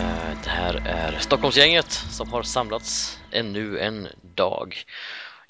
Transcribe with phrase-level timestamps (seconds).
[0.00, 4.76] Eh, Det här är Stockholmsgänget som har samlats ännu en dag.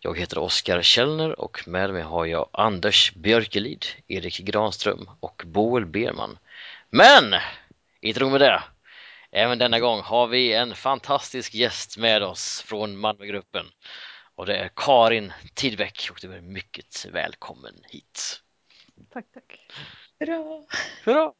[0.01, 5.87] Jag heter Oskar Källner och med mig har jag Anders Björkelid, Erik Granström och Boel
[5.87, 6.39] Berman.
[6.91, 7.34] Men
[8.01, 8.62] inte nog med det.
[9.30, 13.67] Även denna gång har vi en fantastisk gäst med oss från Malmögruppen
[14.34, 18.41] och det är Karin Tidbeck och du är mycket välkommen hit.
[19.12, 19.61] Tack, tack.
[20.19, 20.62] Bra.
[21.05, 21.33] Hurra!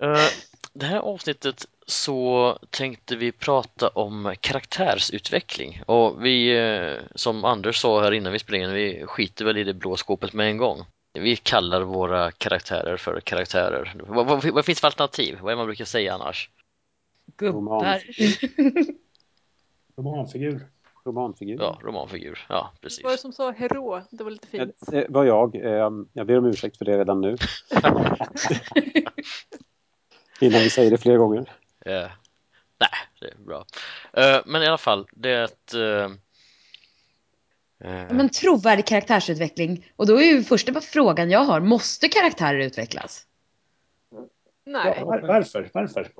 [0.00, 0.28] Eh,
[0.74, 8.02] Det här avsnittet så tänkte vi prata om karaktärsutveckling och vi, eh, som Anders sa
[8.02, 10.78] här innan vi spelade in, vi skiter väl i det blå skåpet med en gång.
[11.18, 13.94] Vi kallar våra karaktärer för karaktärer.
[14.06, 15.38] Vad, vad, vad finns det för alternativ?
[15.40, 16.50] Vad är det man brukar säga annars?
[17.36, 18.00] Gubbar.
[19.96, 20.66] Romanfigur.
[21.04, 21.56] Romanfigur.
[21.60, 22.46] Ja, romanfigur.
[22.48, 23.20] Ja, Vad var det precis.
[23.20, 24.02] som sa hero?
[24.10, 24.76] Det var lite Eh, fint.
[24.86, 25.54] Det var jag.
[25.54, 27.36] Eh, Jag ber om ursäkt för det redan nu.
[30.42, 31.52] Innan vi säger det fler gånger.
[31.86, 32.10] Eh,
[32.78, 32.90] nej,
[33.20, 33.66] det är bra.
[34.12, 35.74] Eh, men i alla fall, det är ett...
[35.74, 36.10] eh,
[38.10, 39.92] Men trovärdig karaktärsutveckling.
[39.96, 43.26] Och då är ju första frågan jag har, måste karaktärer utvecklas?
[44.64, 44.94] Nej.
[44.98, 45.70] Ja, var, varför?
[45.74, 46.10] Varför?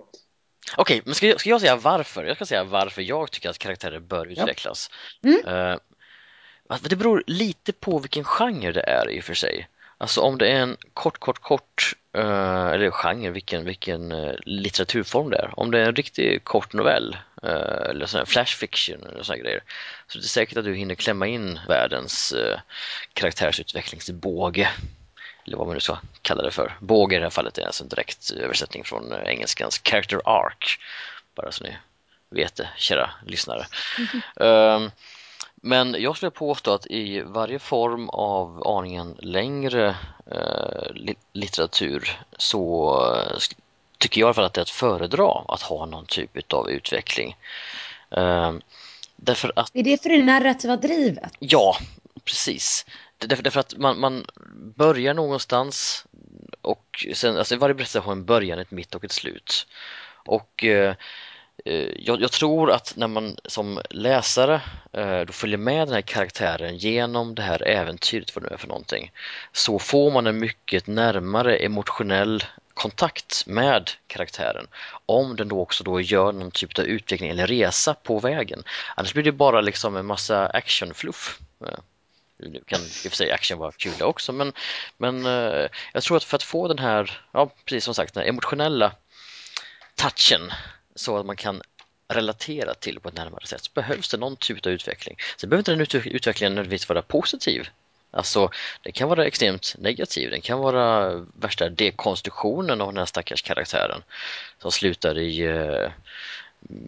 [0.77, 2.25] Okej, men ska jag, ska jag säga varför?
[2.25, 4.91] Jag ska säga varför jag tycker att karaktärer bör utvecklas.
[5.25, 5.47] Mm.
[5.47, 5.79] Eh,
[6.69, 9.69] att det beror lite på vilken genre det är i och för sig.
[10.03, 15.31] Alltså om det är en kort, kort, kort, eh, eller genre, vilken, vilken eh, litteraturform
[15.31, 15.51] det är.
[15.57, 19.39] Om det är en riktigt kort novell, eh, eller sån här flash fiction eller såna
[19.39, 19.63] grejer,
[20.07, 22.59] så det är säkert att du hinner klämma in världens eh,
[23.13, 24.69] karaktärsutvecklingsbåge
[25.47, 26.77] eller vad man nu ska kalla det för.
[26.81, 30.79] Båge i det här fallet är alltså en direkt översättning från eh, engelskans character arc.
[31.35, 31.77] Bara så ni
[32.31, 33.67] vet det, kära lyssnare.
[34.41, 34.91] Ehm,
[35.65, 39.97] men jag skulle påstå att i varje form av aningen längre
[40.27, 43.39] eh, li- litteratur så eh,
[43.99, 46.71] tycker jag i alla fall att det är att föredra att ha någon typ av
[46.71, 47.37] utveckling.
[48.11, 48.61] Ehm,
[49.17, 51.33] därför att Är det för det narrativa drivet?
[51.39, 51.77] Ja,
[52.25, 52.87] precis.
[53.19, 54.27] Därför, därför att man, man
[54.77, 56.07] börjar någonstans
[56.61, 59.67] och sen, alltså varje berättelse har en början, ett mitt och ett slut.
[60.25, 60.95] Och eh, eh,
[61.65, 64.61] Eh, jag, jag tror att när man som läsare
[64.93, 68.59] eh, då följer med den här karaktären genom det här äventyret, vad det nu är
[68.59, 69.13] för någonting,
[69.53, 74.67] så får man en mycket närmare emotionell kontakt med karaktären
[75.07, 78.63] om den då också då gör någon typ av utveckling eller resa på vägen.
[78.97, 81.41] Annars blir det bara liksom en massa actionfluff.
[81.67, 81.79] Eh,
[82.37, 84.53] nu kan i och för sig action vara kul också men,
[84.97, 85.25] men
[85.93, 88.93] jag tror att för att få den här, ja precis som sagt, den här emotionella
[89.95, 90.53] touchen
[90.95, 91.63] så att man kan
[92.09, 95.17] relatera till på ett närmare sätt så behövs det någon typ av utveckling.
[95.37, 97.69] Sen behöver inte den utvecklingen nödvändigtvis vara positiv.
[98.11, 98.51] Alltså,
[98.83, 100.31] det kan vara extremt negativ.
[100.31, 104.03] Den kan vara värsta dekonstruktionen av den här stackars karaktären
[104.59, 105.91] som slutar i eh,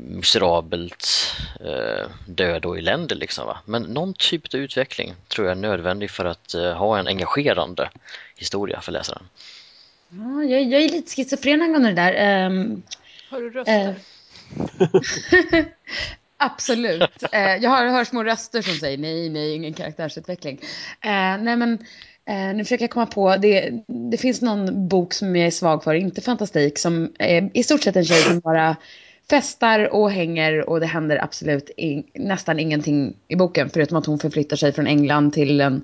[0.09, 1.09] miserabelt
[1.61, 3.47] eh, död och elände liksom.
[3.47, 3.59] Va?
[3.65, 7.91] Men någon typ av utveckling tror jag är nödvändig för att eh, ha en engagerande
[8.37, 9.29] historia för läsaren.
[10.09, 12.47] Ja, jag, jag är lite schizofren angående det där.
[12.47, 12.83] Um
[13.35, 13.97] har du röster?
[15.55, 15.65] eh,
[16.37, 17.23] absolut.
[17.33, 20.61] Eh, jag har, hör små röster som säger nej, nej, ingen karaktärsutveckling.
[21.01, 21.73] Eh, nej, men
[22.25, 23.37] eh, nu försöker jag komma på.
[23.37, 23.71] Det,
[24.11, 27.83] det finns någon bok som jag är svag för, inte fantastik, som är i stort
[27.83, 28.77] sett en tjej som bara
[29.31, 34.19] festar och hänger och det händer absolut in, nästan ingenting i boken förutom att hon
[34.19, 35.83] förflyttar sig från England till en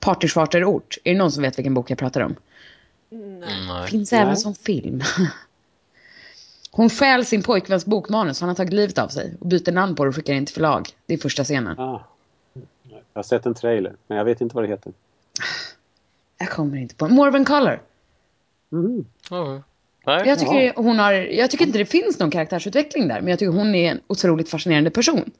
[0.00, 0.98] partysvarterort.
[1.04, 2.36] Är det någon som vet vilken bok jag pratar om?
[3.10, 3.48] Nej.
[3.68, 3.88] Nej.
[3.88, 4.20] Finns Nej.
[4.20, 5.02] även som film.
[6.76, 10.04] Hon stjäl sin pojkväns bokmanus, han har tagit livet av sig och byter namn på
[10.04, 10.88] det och skickar in till förlag.
[11.06, 11.78] Det är första scenen.
[11.78, 12.04] Ah.
[12.88, 14.92] Jag har sett en trailer, men jag vet inte vad det heter.
[16.38, 17.08] Jag kommer inte på.
[17.08, 17.82] Morven Color.
[18.68, 19.04] Mhm.
[20.06, 20.22] Nej.
[20.26, 23.52] Jag tycker, hon har, jag tycker inte det finns någon karaktärsutveckling där, men jag tycker
[23.52, 25.30] hon är en otroligt fascinerande person.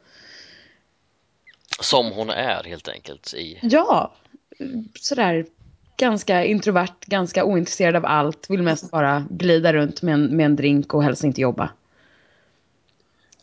[1.81, 4.15] Som hon är helt enkelt i Ja,
[5.01, 5.47] sådär
[5.97, 10.57] ganska introvert, ganska ointresserad av allt, vill mest bara glida runt med en, med en
[10.57, 11.71] drink och helst inte jobba.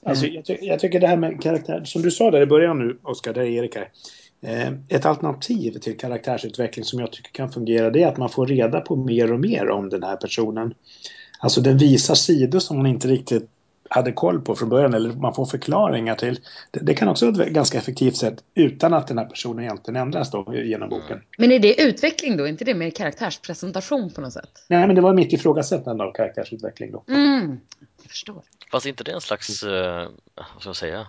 [0.04, 2.80] Alltså, jag, ty jag tycker det här med karaktär, som du sa där i början
[2.80, 3.90] nu, Oskar, där är Erik här.
[4.42, 8.48] Eh, ett alternativ till karaktärsutveckling som jag tycker kan fungera det är att man får
[8.48, 10.74] reda på mer och mer om den här personen.
[11.40, 13.50] Alltså den visar sidor som man inte riktigt
[13.94, 16.40] hade koll på från början eller man får förklaringar till.
[16.72, 20.02] Det, det kan också vara ett ganska effektivt sätt utan att den här personen egentligen
[20.02, 21.22] ändras då genom boken.
[21.38, 22.48] Men är det utveckling då?
[22.48, 24.66] Inte det mer karaktärspresentation på något sätt?
[24.70, 27.04] Nej, men det var mitt ifrågasättande av karaktärsutveckling då.
[27.10, 27.60] Mm,
[28.02, 28.42] jag förstår.
[28.72, 31.04] Fast inte det en slags, eh, vad ska man säga, Det är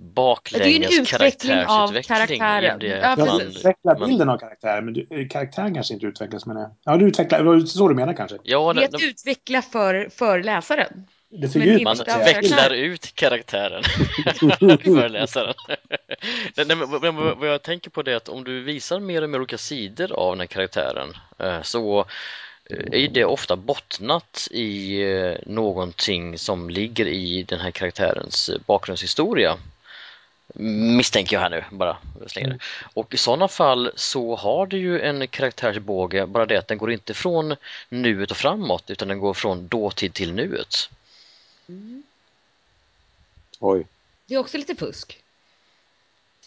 [0.00, 2.38] ju en baklänges utveckling av karaktärsutveckling.
[2.38, 2.78] karaktären.
[2.78, 6.06] Det, Ja, Jag man, utvecklar man- bilden av karaktären, men du, eh, karaktären kanske inte
[6.06, 6.70] utvecklas med det.
[6.84, 8.36] Ja, du utvecklar, det var så du menar kanske?
[8.42, 11.06] ja, Det är nej, att utveckla för, för läsaren.
[11.30, 12.14] Det man inte sig.
[12.14, 13.82] av vecklar ut karaktären
[14.84, 15.54] för läsaren.
[16.56, 19.38] nej, men, vad jag tänker på det är att om du visar mer och mer
[19.38, 22.06] olika sidor av den här karaktären eh, så
[22.64, 29.56] eh, är det ofta bottnat i eh, någonting som ligger i den här karaktärens bakgrundshistoria.
[30.54, 31.96] Misstänker jag här nu, bara
[32.26, 32.58] slänger det.
[32.94, 36.92] Och i sådana fall så har du ju en karaktärsbåge, bara det att den går
[36.92, 37.56] inte från
[37.88, 40.88] nuet och framåt utan den går från dåtid till nuet.
[43.60, 43.86] Oj.
[44.26, 45.24] Det är också lite fusk.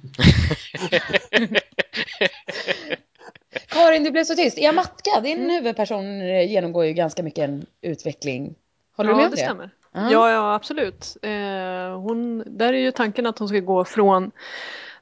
[3.68, 4.58] Karin, du blev så tyst.
[4.58, 8.56] Yamatka, din huvudperson, eh, genomgår ju ganska mycket en utveckling.
[8.96, 9.42] Håller du ja, med om det det?
[9.46, 9.70] stämmer.
[9.92, 10.12] Ja.
[10.12, 11.18] Ja, ja absolut.
[11.22, 14.32] Eh, hon, där är ju tanken att hon ska gå från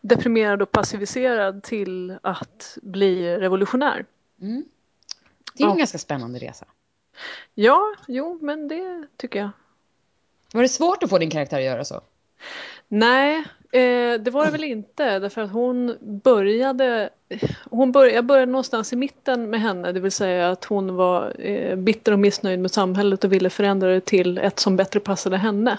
[0.01, 4.05] deprimerad och passiviserad till att bli revolutionär.
[4.41, 4.65] Mm.
[5.53, 5.77] Det är en Ja.
[5.77, 6.65] ganska spännande resa.
[7.53, 9.49] Ja, jo, men det tycker jag.
[10.53, 12.01] Var det svårt att få din karaktär att göra så?
[12.87, 13.37] Nej,
[13.71, 17.09] eh, det var det väl inte därför att hon började
[17.69, 21.35] hon bör, Jag började någonstans i mitten med henne, det vill säga att hon var
[21.39, 25.37] eh, bitter och missnöjd med samhället och ville förändra det till ett som bättre passade
[25.37, 25.77] henne.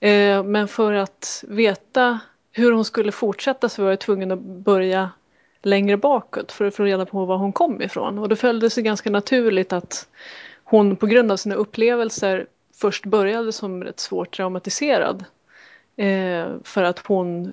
[0.00, 2.20] Eh, men för att veta
[2.52, 5.10] hur hon skulle fortsätta så var jag tvungen att börja
[5.62, 8.18] längre bakåt för att få reda på var hon kom ifrån.
[8.18, 10.08] Och då följde det sig ganska naturligt att
[10.64, 12.46] hon på grund av sina upplevelser
[12.80, 15.24] först började som rätt svårt traumatiserad.
[15.96, 17.52] Eh, för att hon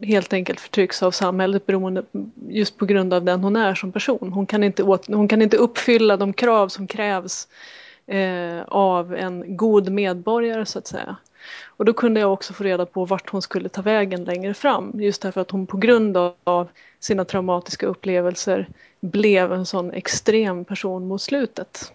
[0.00, 2.04] helt enkelt förtrycks av samhället beroende
[2.48, 4.32] just på grund av den hon är som person.
[4.32, 7.48] Hon kan inte, åt, hon kan inte uppfylla de krav som krävs
[8.06, 11.16] eh, av en god medborgare så att säga.
[11.64, 14.92] Och då kunde jag också få reda på vart hon skulle ta vägen längre fram.
[14.94, 16.68] Just därför att hon på grund av
[17.00, 18.68] sina traumatiska upplevelser
[19.00, 21.92] blev en sån extrem person mot slutet.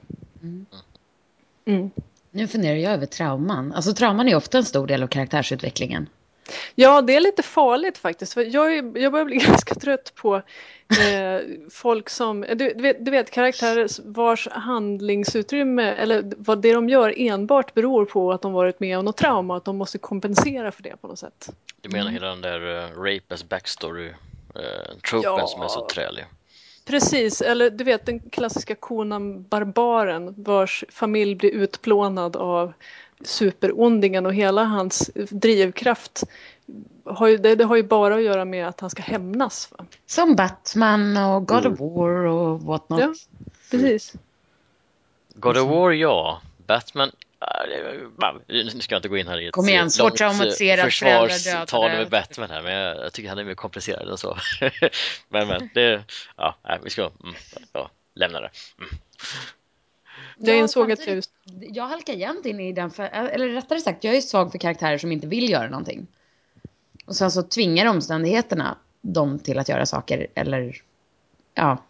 [1.66, 1.92] Mm.
[2.32, 3.74] Nu funderar jag över trauman.
[3.74, 6.10] Alltså trauman är ofta en stor del av karaktärsutvecklingen.
[6.76, 8.34] Ja, det är lite farligt faktiskt.
[8.34, 11.42] För jag, är, jag börjar bli ganska trött på eh,
[11.72, 17.14] folk som, du, du, vet, du vet karaktärer vars handlingsutrymme eller vad det de gör
[17.18, 20.72] enbart beror på att de varit med om något trauma och att de måste kompensera
[20.72, 21.50] för det på något sätt.
[21.82, 24.14] Du menar hela den där uh, rape as backstory uh,
[25.10, 25.48] tropen Ja.
[25.48, 26.26] som är så trälig?
[26.90, 32.74] Precis, eller du vet den klassiska konan barbaren vars familj blir utplånad av
[33.22, 36.24] superondingen och hela hans drivkraft
[37.06, 39.72] har ju, det, det har ju bara att göra med att han ska hämnas.
[39.78, 39.86] Va?
[40.06, 41.74] Som Batman och God Mm.
[41.74, 43.00] of War och whatnot.
[43.00, 43.14] Ja,
[43.72, 44.14] precis.
[45.34, 46.42] God of War, ja.
[46.68, 47.12] Batman,
[48.48, 50.38] nu ska jag inte gå in här i ett Kom igen, svårt långt,
[50.82, 54.38] försvarstal med Batman här, men jag, tycker han är mer komplicerad än så.
[55.30, 56.04] men men, det,
[56.38, 57.36] ja, nej, vi ska mm,
[57.74, 58.50] ja, lämna det.
[58.78, 58.90] Mm.
[60.38, 63.80] Jag Ja, insåg att jag just Jag halkar jämt in i den, för, eller rättare
[63.80, 66.08] sagt, jag är svag för karaktärer som inte vill göra någonting.
[67.06, 70.82] Och sen så tvingar omständigheterna dem till att göra saker, eller
[71.54, 71.84] ja.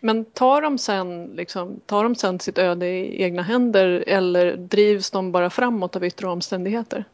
[0.00, 5.10] Men tar de, sen, liksom, tar de sen sitt öde i egna händer eller drivs
[5.10, 7.04] de bara framåt av yttre omständigheter?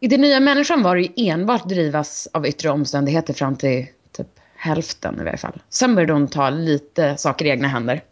[0.00, 4.28] I det nya människan var det ju enbart drivas av yttre omständigheter fram till typ
[4.54, 5.62] hälften i varje fall.
[5.68, 8.02] Sen började hon ta lite saker i egna händer.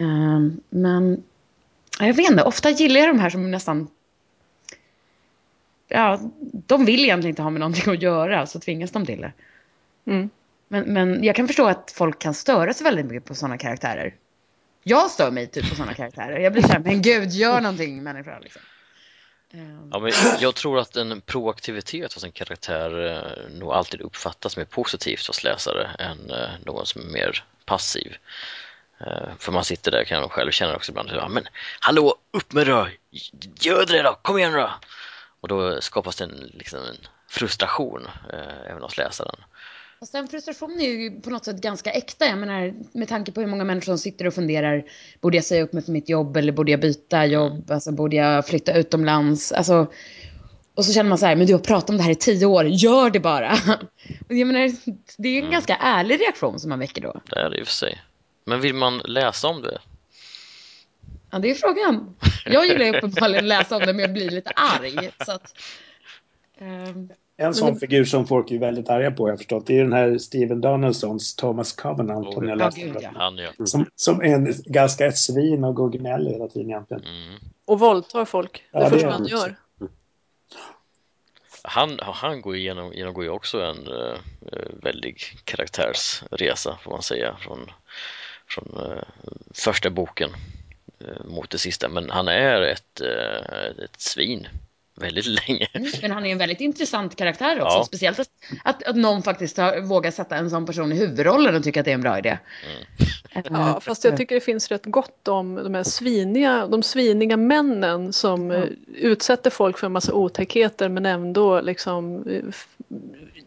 [0.00, 1.22] Ehm, men
[1.98, 3.88] ja, jag vet inte, ofta gillar jag de här som nästan...
[5.88, 9.32] Ja, de vill egentligen inte ha med någonting att göra, så tvingas de till det.
[10.04, 10.30] Mm.
[10.68, 14.14] Men, men jag kan förstå att folk kan störa sig väldigt mycket på sådana karaktärer.
[14.82, 16.38] Jag stör mig typ på sådana karaktärer.
[16.38, 18.38] Jag blir såhär, men gud, gör någonting människa.
[18.38, 18.62] Liksom.
[19.52, 19.90] Ehm.
[19.92, 24.64] Ja, men jag tror att en proaktivitet hos en karaktär eh, nog alltid uppfattas mer
[24.64, 28.16] positivt hos läsare än eh, någon som är mer passiv.
[28.98, 31.48] Eh, för man sitter där kan jag själv känna också ibland, ja, men
[31.80, 32.88] hallå, upp med det då!
[33.60, 34.70] Gör det då, kom igen då!
[35.40, 36.96] Och då skapas det en, liksom en
[37.28, 39.36] frustration eh, även hos läsaren.
[40.00, 42.26] Fast den frustrationen är ju på något sätt ganska äkta.
[42.26, 44.84] Jag menar, med tanke på hur många människor som sitter och funderar.
[45.20, 47.70] Borde jag säga upp mig för mitt jobb eller borde jag byta jobb?
[47.70, 49.52] Alltså, borde jag flytta utomlands?
[49.52, 49.86] Alltså,
[50.74, 52.46] och så känner man så här, men du har pratat om det här i tio
[52.46, 53.56] år, gör det bara.
[54.28, 54.72] Jag menar,
[55.18, 55.50] det är en Mm.
[55.52, 57.20] ganska ärlig reaktion som man väcker då.
[57.30, 58.00] Det är det i och för sig.
[58.44, 59.78] Men vill man läsa om det?
[61.30, 62.16] Ja, det är frågan.
[62.46, 65.10] Jag gillar uppenbarligen att läsa om det men jag blir lite arg.
[65.26, 65.54] Så att,
[66.58, 69.82] ehm, En sån figur som folk är väldigt arga på, har jag förstått, det är
[69.82, 72.26] den här Steven Donaldsons Thomas Covenant.
[72.26, 73.00] Oh, jag ja, läste det.
[73.02, 73.10] ja.
[73.14, 73.66] Han ja.
[73.66, 77.02] Som, som är en ganska ett svin och går gnäller hela tiden egentligen.
[77.02, 77.38] Mm.
[77.64, 78.64] Och våldtar folk.
[78.72, 79.28] Det Ja, det första är han han.
[79.28, 79.56] gör.
[81.62, 84.14] Han, han går igenom, genomgår ju också en uh,
[84.82, 87.70] väldig karaktärsresa får man säga från,
[88.48, 89.02] från uh,
[89.54, 90.30] första boken
[91.04, 91.88] uh, mot det sista.
[91.88, 94.48] Men han är ett, uh, ett svin
[94.96, 95.68] väldigt länge.
[95.72, 97.76] Mm, Men han är en väldigt intressant karaktär också.
[97.76, 97.84] Ja.
[97.84, 98.28] Speciellt att,
[98.64, 101.84] att, att någon faktiskt har, vågar sätta en sån person i huvudrollen och tycker att
[101.84, 102.38] det är en bra idé.
[103.32, 107.36] Eh, Ja, fast jag tycker det finns rätt gott om de här sviniga, de sviniga
[107.36, 112.42] männen som eh, utsätter folk för en massa otäckheter men ändå liksom eh,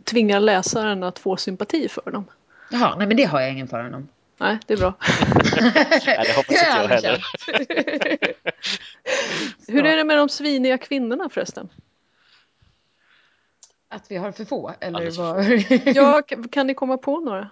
[0.03, 2.25] tvingar läsaren att få sympati för dem.
[2.71, 4.07] Jaha, nej men det har jag ingen för honom.
[4.39, 4.93] Nej, det är bra.
[6.05, 7.25] Nej, det hoppas inte jag heller.
[9.67, 11.69] Hur är det med de sviniga kvinnorna förresten?
[13.87, 14.73] Att vi har för få?
[14.79, 15.45] Eller vad?
[15.95, 17.49] Ja, kan ni komma på några?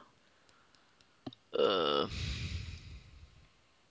[1.59, 2.07] Uh,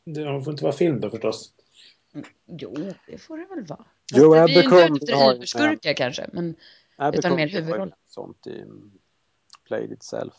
[0.04, 1.52] Det de får inte vara film då förstås.
[2.46, 3.84] Jo, det får det väl vara.
[4.14, 6.26] Jo, Fast vi är inte har efter ju- yverskurkar kanske.
[6.32, 6.54] Men
[6.96, 7.94] Abercrombie mer har ju huvudroll.
[8.08, 8.64] Sånt i
[9.66, 10.34] Played Itself.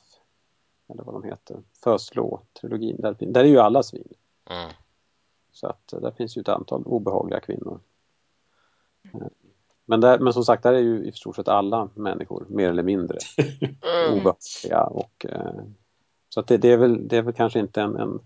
[0.89, 1.57] Eller vad de heter.
[1.83, 3.01] First Law-trilogin.
[3.01, 4.13] Där, där är ju alla svin.
[4.49, 4.69] mm.
[5.51, 7.79] Så att eh, där finns ju ett antal obehagliga kvinnor.
[9.13, 9.27] Eh,
[9.85, 12.83] Men, där, men som sagt, där är ju i stort sett alla människor mer eller
[12.83, 14.13] mindre Mm.
[14.13, 14.83] obehagliga.
[14.83, 15.63] Och, eh,
[16.29, 18.19] så att det, det, är väl, det är väl kanske inte en, en,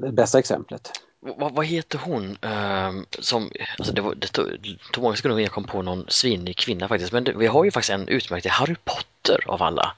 [0.00, 0.90] det bästa exemplet.
[1.20, 4.46] Vad, vad heter hon ehm, som, alltså det, var, det tog,
[4.92, 7.64] tog många sekunder innan jag kom på någon svinnig kvinna faktiskt, men det, vi har
[7.64, 9.06] ju faktiskt en utmärkt i Harry Potter
[9.46, 9.94] av alla.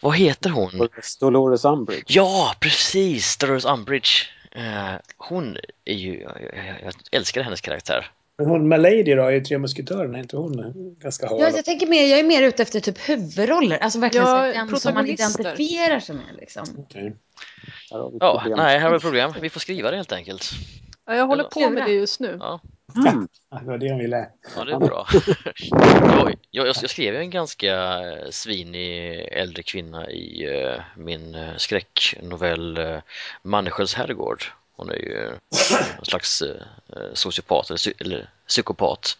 [0.00, 0.88] Vad heter hon?
[1.20, 2.04] Dolores Umbridge.
[2.06, 3.36] Ja, precis!
[3.36, 4.10] Dolores Umbridge.
[4.52, 8.10] Eh, hon är ju, jag, älskar hennes karaktär.
[8.38, 11.40] Men hon Milady då, i Tre Musketörerna, är inte hon ganska hal?
[11.40, 13.78] ja, jag tänker mer, jag är mer ute efter typ huvudroller.
[13.78, 16.36] Alltså verkligen Ja, den som man identifierar sig med.
[16.38, 16.86] Liksom.
[16.94, 17.12] Vi
[17.90, 18.58] Ja, problem.
[18.58, 19.32] nej, här har vi problem.
[19.40, 20.50] Vi får skriva det helt enkelt.
[21.08, 22.36] Ja, jag håller på med det just nu.
[22.40, 22.60] Ja,
[22.96, 23.28] Mm.
[23.50, 24.28] Ja, Det var det hon ville.
[24.56, 25.06] ja det är bra.
[26.16, 27.92] jag, jag, jag skrev ju en ganska
[28.30, 32.98] svinig äldre kvinna i eh, min eh, skräcknovell uh,
[33.42, 34.44] Manneskölds herrgård.
[34.76, 35.26] Hon är ju
[35.98, 39.18] en slags eh, sociopat eller, eller psykopat.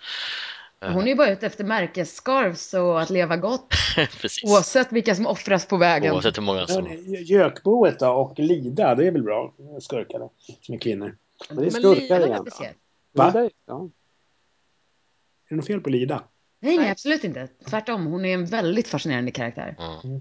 [0.80, 3.74] Hon är ju bara ute efter märkesscarves och att leva gott.
[4.44, 6.14] Oavsett vilka som offras på vägen.
[6.14, 6.88] Oavsett hur många som...
[7.24, 9.52] Gökboet då och Lida, det är väl bra?
[9.80, 10.30] Skurkar då,
[10.62, 11.16] som är kvinnor.
[11.48, 12.46] Men det är skurkar igen.
[13.12, 13.30] Va?
[13.30, 13.88] Det- Ja.
[15.44, 16.22] Är det något fel på Lida?
[16.60, 17.48] Nej, nej, absolut inte.
[17.66, 19.76] Tvärtom, hon är en väldigt fascinerande karaktär.
[20.04, 20.20] Mm.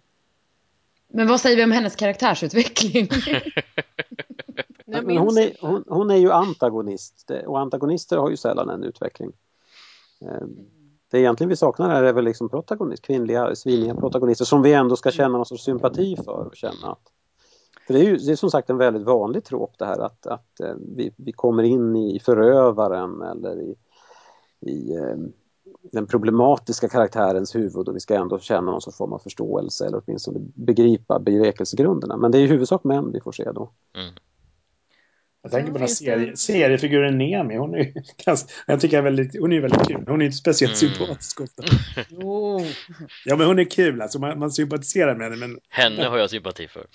[1.08, 3.08] Men vad säger vi om hennes karaktärsutveckling?
[4.86, 9.32] Men hon, är, hon, hon är ju antagonist och antagonister har ju sällan en utveckling.
[10.22, 10.42] Eh,
[11.12, 14.96] Det egentligen vi saknar här är väl liksom protagonist, kvinnliga, sviniga protagonister som vi ändå
[14.96, 17.12] ska känna någon sorts sympati för och känna att
[17.88, 20.27] för det är ju det är som sagt en väldigt vanlig trop det här att,
[20.27, 23.75] att eh, vi, vi kommer in i förövaren eller i,
[24.62, 25.15] i eh,
[25.91, 30.01] den problematiska karaktärens huvud och vi ska ändå känna någon sorts form av förståelse eller
[30.06, 32.17] åtminstone begripa bevekelsegrunderna.
[32.17, 33.72] Men det är i huvudsak män vi får se då.
[35.41, 37.56] Jag tänker på den serie, seriefiguren Nemi.
[37.58, 37.94] Hon är ju
[38.25, 40.03] ganska, jag tycker jag är väldigt, hon är väldigt kul.
[40.08, 40.94] Hon är inte speciellt Mm.
[40.94, 41.63] sympatisk ofta.
[42.10, 42.60] jo.
[43.25, 44.01] Ja, men hon är kul.
[44.01, 45.48] Alltså, man, man sympatiserar med henne.
[45.48, 46.86] Men Henne har jag sympati för.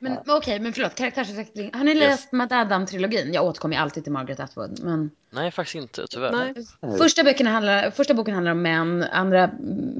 [0.00, 1.70] Men men okej, men förlåt, karaktärsutveckling.
[1.74, 2.00] Har ni Yes.
[2.00, 3.32] läst Matt Adam-trilogin?
[3.32, 4.80] Jag återkommer ju alltid till Margaret Atwood.
[4.82, 6.32] Men Nej, faktiskt inte, tyvärr.
[6.80, 6.98] Nej.
[6.98, 9.50] första, boken handlar, första boken handlar om män, andra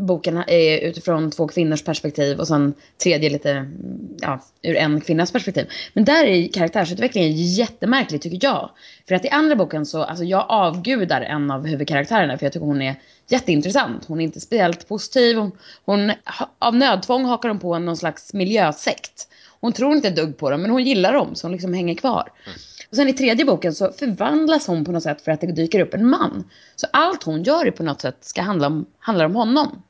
[0.01, 3.71] boken är utifrån två kvinnors perspektiv och sen tredje lite
[4.21, 5.67] ja, ur en kvinnas perspektiv.
[5.93, 8.71] Men där är karaktärsutvecklingen jättemärklig tycker jag.
[9.09, 12.67] För att i andra boken så, alltså jag avgudar en av huvudkaraktärerna för jag tycker
[12.67, 12.95] hon är
[13.29, 14.05] jätteintressant.
[14.05, 15.37] Hon är inte speciellt positiv.
[15.37, 15.53] Hon,
[15.85, 16.13] hon,
[16.59, 19.29] av nödtvång hakar hon på någon slags miljösekt.
[19.61, 21.95] Hon tror inte ett dugg på dem, men hon gillar dem, så hon liksom hänger
[21.95, 22.33] kvar.
[22.91, 25.81] Och sen i tredje boken så förvandlas hon på något sätt för att det dyker
[25.81, 26.51] upp en man.
[26.77, 29.83] Så allt hon gör är på något sätt ska handla om, handlar om honom.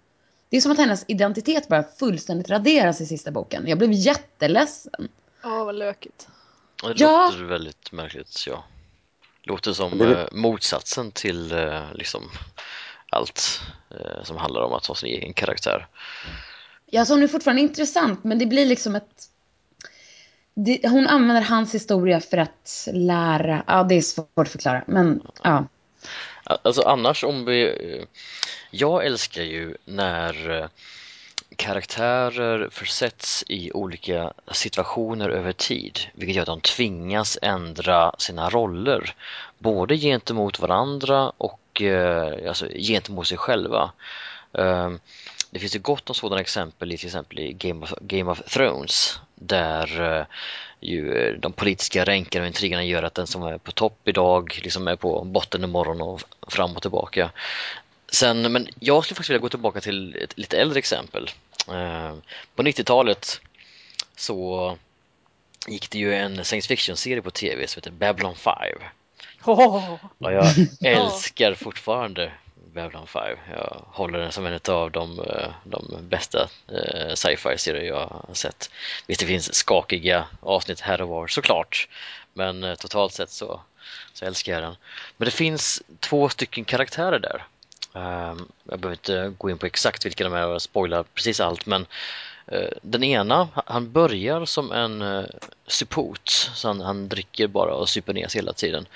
[0.49, 3.65] Det är som att hennes identitet bara fullständigt raderas i sista boken.
[3.67, 5.09] Jag blev jätteledsen.
[5.43, 6.29] Ja, vad lökigt.
[6.83, 7.31] Ja, Det Ja.
[7.33, 8.65] låter väldigt märkligt, ja.
[9.43, 12.23] Låter som eh, motsatsen till eh, liksom
[13.11, 13.61] allt
[13.91, 15.87] eh, som handlar om att ha sin egen karaktär.
[16.87, 19.27] Ja, så hon är fortfarande intressant, men det blir liksom ett...
[20.65, 23.65] Det, hon använder hans historia för att lära...
[23.67, 25.65] Ja, det är svårt att förklara, men ja.
[26.45, 27.63] Alltså annars om vi...
[27.69, 28.05] eh,
[28.71, 30.67] Jag älskar ju när eh,
[31.57, 39.15] karaktärer försätts i olika situationer över tid vilket gör att de tvingas ändra sina roller
[39.59, 43.93] både gentemot varandra och eh, alltså, gentemot sig själva.
[44.53, 44.91] Eh,
[45.51, 48.43] det finns ju gott om sådana exempel i till exempel i Game of, Game of
[48.45, 50.27] Thrones där eh,
[50.81, 54.61] ju eh, de politiska ränkarna och intrigerna gör att den som är på topp idag
[54.63, 57.31] liksom är på botten imorgon och fram och tillbaka.
[58.13, 61.31] Sen, men jag skulle faktiskt vilja gå tillbaka till ett lite äldre exempel.
[61.69, 62.15] Eh,
[62.55, 63.41] på 90-talet
[64.17, 64.77] så
[65.69, 68.55] gick det ju en science fiction-serie på tv som heter Babylon 5.
[69.45, 69.95] Oh.
[70.19, 70.47] Och jag
[70.85, 72.33] älskar fortfarande
[72.75, 73.39] Babylon 5.
[73.53, 78.35] Jag håller den som en av de, eh, de bästa eh, sci-fi serier jag har
[78.35, 78.71] sett.
[79.07, 81.89] Visst, det finns skakiga avsnitt här och var såklart,
[82.33, 83.61] men eh, totalt sett så,
[84.13, 84.77] så älskar jag den.
[85.17, 87.45] Men det finns två stycken karaktärer där
[87.95, 91.67] ehm, jag behöver inte gå in på exakt vilka de är och spoila precis allt
[91.67, 91.87] men
[92.83, 95.27] den ena, han börjar som en
[95.67, 98.87] support, så han, han, dricker bara och super ner sig hela tiden.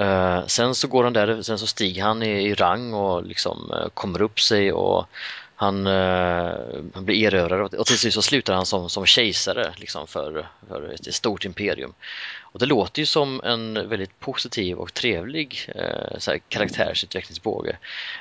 [0.00, 3.70] Uh, sen så går han där, sen så stiger han i, i rang och liksom
[3.72, 5.06] uh, kommer upp sig och
[5.54, 10.48] han, han blir erövrare och till slut så slutar han som, som kejsare liksom för,
[10.68, 11.92] för ett stort imperium.
[12.40, 15.70] Och det låter ju som en väldigt positiv och trevlig
[16.18, 17.76] så här, karaktärsutvecklingsbåge.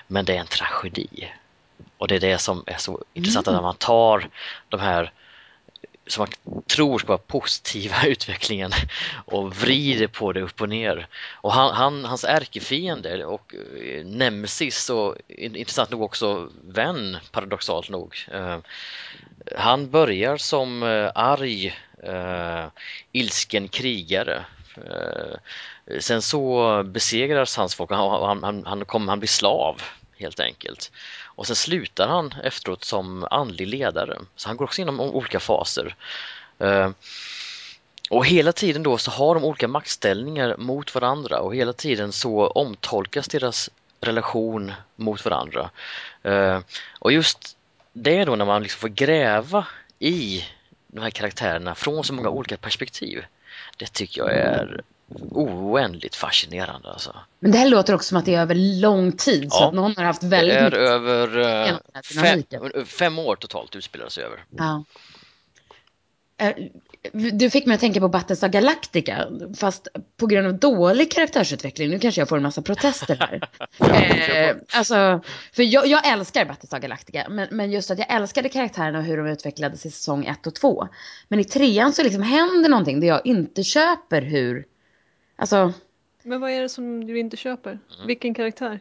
[0.07, 1.31] Men det är en tragedi.
[1.97, 3.55] Och det är det som är så intressant mm.
[3.55, 4.29] när man tar
[4.69, 5.11] de här
[6.11, 8.71] som man tror ska vara positiva utvecklingen
[9.25, 11.07] och vrider på det upp och ner.
[11.33, 18.15] Och han, han, hans ärkefiende och eh, nemesis och intressant nog också vän paradoxalt nog.
[18.31, 18.57] Eh,
[19.55, 22.65] han börjar som eh, arg eh,
[23.11, 24.45] ilsken krigare.
[24.77, 25.37] Eh,
[25.99, 29.81] sen så besegras hans folk och han, han, han, kom, han blir slav
[30.19, 30.91] helt enkelt.
[31.39, 34.17] Och sen slutar han efteråt som andlig ledare.
[34.35, 35.95] Så han går också igenom olika faser.
[36.59, 36.89] Eh,
[38.09, 42.47] och hela tiden då så har de olika maktställningar mot varandra och hela tiden så
[42.47, 43.69] omtolkas deras
[44.01, 45.69] relation mot varandra.
[46.23, 46.59] Eh,
[46.99, 47.57] och just
[47.93, 49.67] det då när man liksom får gräva
[49.99, 50.45] i
[50.87, 53.25] de här karaktärerna från så många olika perspektiv.
[53.77, 54.81] Det tycker jag är
[55.31, 56.91] oändligt fascinerande.
[56.91, 57.15] Alltså.
[57.39, 59.73] Men det här låter också som att det är över lång tid, ja, så att
[59.73, 60.53] någon har haft väldigt.
[60.53, 61.79] Det är över uh,
[62.21, 62.43] fem,
[62.85, 64.43] fem, år totalt utspelar sig över.
[64.57, 64.83] Ja.
[66.37, 66.55] Eh,
[67.33, 71.99] du fick mig att tänka på Battlestar Galactica, fast på grund av dålig karaktärsutveckling, nu
[71.99, 73.49] kanske jag får en massa protester här.
[74.49, 75.21] eh, alltså,
[75.53, 79.17] för jag, jag älskar Battlestar Galactica, men, men, just att jag älskade karaktärerna och hur
[79.17, 80.87] de utvecklades i säsong 1 och 2.
[81.27, 84.65] Men i trean så liksom händer någonting där jag inte köper hur,
[85.39, 85.73] alltså...
[86.23, 87.69] Men vad är det som du inte köper?
[87.69, 88.07] Mm.
[88.07, 88.79] Vilken karaktär?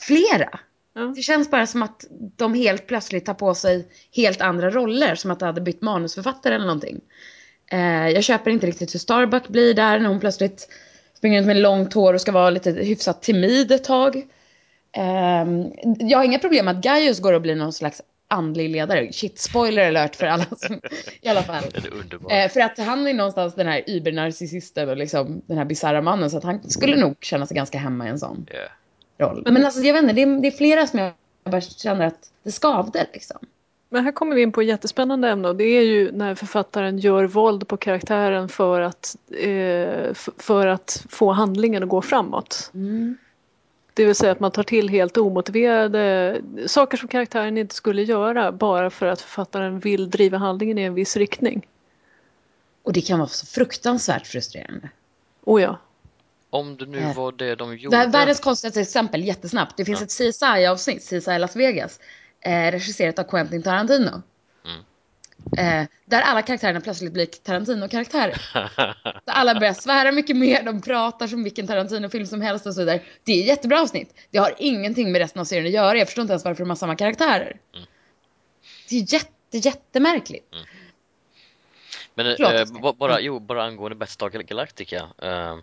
[0.00, 0.60] Flera.
[0.94, 1.12] Ja.
[1.16, 2.04] Det känns bara som att
[2.36, 6.54] de helt plötsligt tar på sig helt andra roller, som att de hade bytt manusförfattare
[6.54, 7.00] eller någonting.
[7.70, 10.68] Eh, jag köper inte riktigt hur Starbuck blir där när hon plötsligt
[11.14, 14.16] springer runt med långt hår och ska vara lite hyfsat timid ett tag.
[14.92, 15.46] Eh,
[15.98, 19.12] jag har inga problem med att Gaius går och blir någon slags andlig ledare.
[19.12, 20.80] Shit, spoiler alert för alla som,
[21.20, 21.64] i alla fall.
[22.30, 26.30] Eh, för att han är någonstans den här übernarcissisten och liksom den här bisarra mannen
[26.30, 29.30] så att han skulle nog känna sig ganska hemma i en sån yeah.
[29.30, 29.42] roll.
[29.50, 31.12] Men alltså jag vet inte, det är, det är flera som jag
[31.44, 33.38] bara känner att det skavde liksom.
[33.90, 36.98] Men här kommer vi in på ett jättespännande ämne och det är ju när författaren
[36.98, 42.70] gör våld på karaktären för att, eh, för att få handlingen att gå framåt.
[42.74, 43.16] Mm.
[43.98, 48.52] Det vill säga att man tar till helt omotiverade saker som karaktären inte skulle göra
[48.52, 51.66] bara för att författaren vill driva handlingen i en viss riktning.
[52.82, 54.88] Och det kan vara så fruktansvärt frustrerande.
[55.44, 55.78] Oh ja.
[56.50, 58.06] Om det nu var det de gjorde.
[58.06, 59.76] Världens konstigaste exempel, jättesnabbt.
[59.76, 60.26] Det finns ja.
[60.26, 62.00] ett CSI-avsnitt, CSI Las Vegas,
[62.40, 64.22] eh, regisserat av Quentin Tarantino.
[65.56, 65.82] Mm.
[65.82, 68.42] Eh, där alla karaktärerna plötsligt blir Tarantino-karaktärer.
[69.24, 72.80] där alla börjar svära mycket mer, de pratar som vilken Tarantino-film som helst och så
[72.80, 73.00] vidare.
[73.24, 74.14] Det är ett jättebra avsnitt.
[74.30, 75.98] Det har ingenting med resten av serien att göra.
[75.98, 77.56] Jag förstår inte ens varför de har samma karaktärer.
[77.74, 77.86] Mm.
[78.88, 80.52] Det är jätte, jättemärkligt.
[80.52, 80.64] Mm.
[82.14, 85.08] Men eh, bara, jo, bara angående Battlestar Galactica.
[85.22, 85.56] Eh,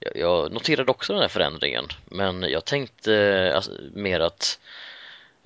[0.00, 4.58] jag, jag, noterade också den här förändringen, men jag tänkte eh, alltså, mer att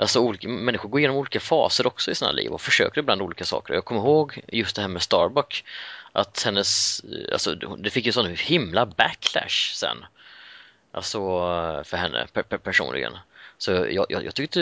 [0.00, 3.44] Alltså olika, människor går igenom olika faser också i sina liv och försöker ibland olika
[3.44, 3.74] saker.
[3.74, 5.64] Jag kommer ihåg just det här med Starbuck,
[6.12, 10.04] att hennes, alltså det fick ju sån himla backlash sen.
[10.92, 11.20] Alltså
[11.84, 13.12] för henne per, per personligen.
[13.58, 14.60] Så jag, jag, jag, tyckte,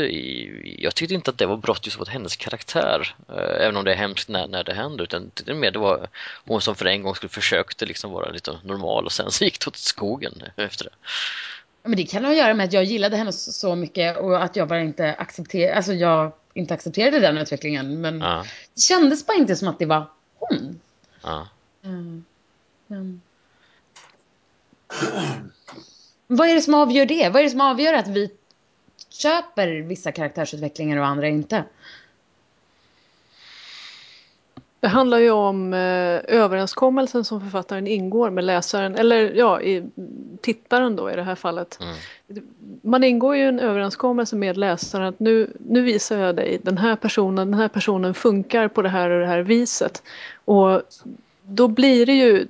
[0.82, 3.92] jag tyckte inte att det var brott just mot hennes karaktär, eh, även om det
[3.92, 6.08] är hemskt när, när det händer, utan det mer det var
[6.44, 9.60] hon som för en gång skulle försökte liksom vara lite normal och sen så gick
[9.60, 10.90] det åt skogen efter det.
[11.82, 14.56] Men det kan ha att göra med att jag gillade henne så mycket och att
[14.56, 18.00] jag bara inte accepterade, alltså jag inte accepterade den utvecklingen.
[18.00, 18.44] Men Ja.
[18.74, 20.80] det kändes bara inte som att det var hon.
[21.22, 21.48] Ja.
[21.84, 22.24] Mm.
[22.86, 23.20] Men...
[26.26, 27.28] Vad är det som avgör det?
[27.28, 28.30] Vad är det som avgör att vi
[29.08, 31.64] köper vissa karaktärsutvecklingar och andra inte?
[34.80, 39.84] Det handlar ju om eh, överenskommelsen som författaren ingår med läsaren, eller ja, i,
[40.40, 41.78] tittaren då i det här fallet.
[41.80, 41.94] Mm.
[42.82, 46.96] Man ingår ju en överenskommelse med läsaren att nu, nu visar jag dig den här
[46.96, 50.02] personen, den här personen funkar på det här och det här viset.
[50.44, 50.82] Och
[51.50, 52.46] då blir det ju,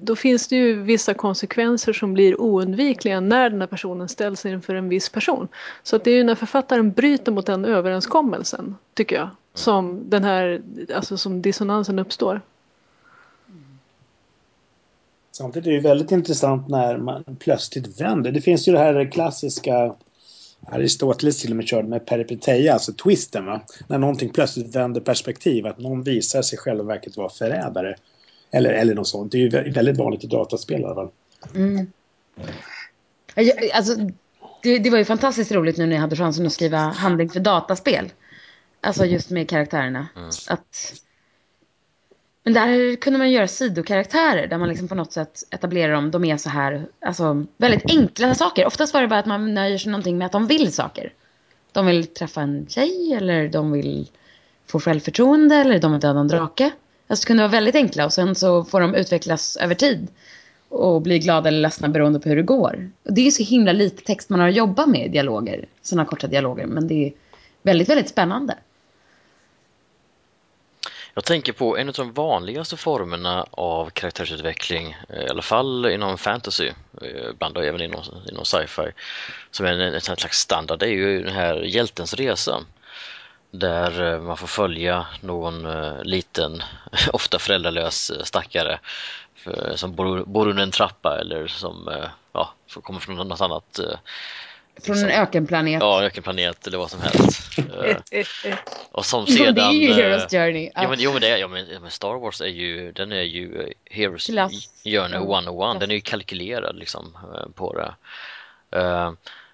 [0.00, 4.74] då finns det ju vissa konsekvenser som blir oundvikliga när den här personen ställs inför
[4.74, 5.48] en viss person.
[5.82, 10.24] Så att det är ju när författaren bryter mot den överenskommelsen, tycker jag, som den
[10.24, 10.62] här,
[10.94, 12.40] alltså som dissonansen uppstår.
[15.32, 18.32] Samtidigt är det ju väldigt intressant när man plötsligt vänder.
[18.32, 19.94] Det finns ju det här klassiska
[20.66, 23.60] Aristoteles till och med körde med peripeteia, alltså twisten va.
[23.88, 27.96] När någonting plötsligt vänder perspektiv, att någon visar sig själva verket vara förrädare.
[28.50, 29.32] Eller, eller något sånt.
[29.32, 31.10] Det är ju vä- väldigt vanligt i dataspel i alla fall.
[31.54, 31.92] Mm.
[33.74, 33.94] Alltså,
[34.62, 37.40] det, det var ju fantastiskt roligt nu när jag hade chansen att skriva handling för
[37.40, 38.12] dataspel.
[38.80, 40.08] Alltså just med karaktärerna.
[40.48, 40.94] Att...
[42.42, 46.10] Men där kunde man göra sidokaraktärer där man liksom på något sätt etablerar dem.
[46.10, 48.66] De är så här, alltså väldigt enkla saker.
[48.66, 51.12] Oftast var det bara att man nöjer sig någonting med att de vill saker.
[51.72, 54.10] De vill träffa en tjej eller de vill
[54.66, 56.70] få självförtroende eller de vill döda en drake.
[57.10, 60.08] Alltså det kunde vara väldigt enkla och sen så får de utvecklas över tid.
[60.68, 62.90] Och bli glada eller ledsna beroende på hur det går.
[63.04, 65.64] Och det är så himla lite text man har att jobba med i dialoger.
[65.82, 66.66] Sådana korta dialoger.
[66.66, 67.12] Men det är
[67.62, 68.54] väldigt, väldigt spännande.
[71.14, 76.18] Jag tänker på en av de vanligaste formerna av karaktärsutveckling, eh, i alla fall inom
[76.18, 76.66] fantasy,
[77.02, 78.92] eh, ibland även inom, inom sci-fi,
[79.50, 82.60] som är en, en slags standard, det är ju den här hjältens resa.
[83.50, 86.62] Där eh, man får följa någon eh, liten,
[87.12, 88.78] ofta föräldralös eh, stackare
[89.74, 91.90] som bor, bor under en trappa eller som
[92.32, 93.80] ja, kommer från något annat
[94.84, 95.80] Från en ökenplanet.
[95.80, 97.58] ja, ökenplanet eller vad som helst.
[98.92, 99.54] Och som sedan...
[99.54, 100.70] det är ju Heroes Journey.
[100.74, 100.80] Ja.
[100.82, 103.12] Jo men, jo, men, det är, ja, men, ja, men Star Wars är ju, den
[103.12, 104.52] är ju Heroes Klass.
[104.84, 107.18] Journey Ja, 101, den är ju kalkylerad liksom
[107.54, 107.94] på det.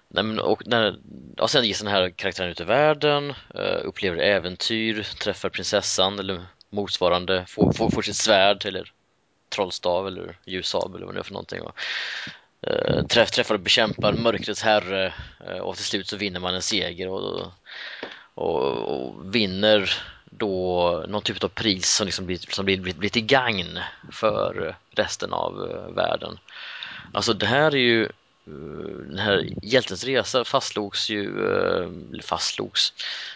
[0.09, 0.95] Nej, men, och när,
[1.37, 6.45] ja, sen ges den här karaktären ut i världen, eh, upplever äventyr, träffar prinsessan eller
[6.69, 8.91] motsvarande, får, får, får sitt svärd eller
[9.49, 11.61] trollstav eller ljussabel eller vad det är för någonting.
[11.61, 11.75] Och,
[12.61, 15.13] eh, träff, träffar och bekämpar mörkrets herre
[15.47, 17.51] eh, och till slut så vinner man en seger och,
[18.33, 19.91] och, och vinner
[20.25, 23.79] då någon typ av pris som, liksom blir, som blir, blir, blir till gagn
[24.11, 25.53] för resten av
[25.95, 26.39] världen.
[27.13, 28.09] Alltså det här är ju
[29.07, 32.93] den här hjältens resa fastslogs ju, eh, eller fastslogs,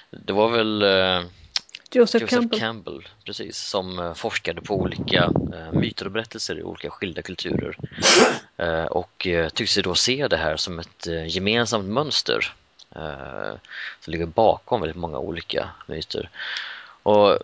[0.10, 1.24] det var väl eh,
[1.92, 2.60] Joseph, Joseph Campbell.
[2.60, 5.32] Campbell, precis, som eh, forskade på olika
[5.74, 7.78] myter och berättelser i olika skilda kulturer
[8.90, 12.54] och tyckte sig då se det här som ett gemensamt mönster
[14.00, 16.30] som ligger bakom väldigt många olika myter.
[17.04, 17.40] Och